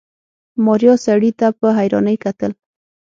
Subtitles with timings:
[0.65, 2.51] ماريا سړي ته په حيرانۍ کتل.